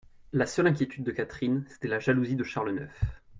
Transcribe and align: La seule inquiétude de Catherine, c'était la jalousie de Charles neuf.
La 0.33 0.47
seule 0.47 0.65
inquiétude 0.65 1.03
de 1.03 1.11
Catherine, 1.11 1.63
c'était 1.69 1.87
la 1.87 1.99
jalousie 1.99 2.35
de 2.35 2.43
Charles 2.43 2.71
neuf. 2.71 2.99